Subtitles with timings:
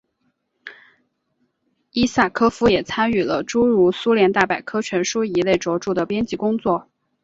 [1.91, 6.89] 伊萨科夫也参与了诸如苏联大百科全书一类着作的编辑工作。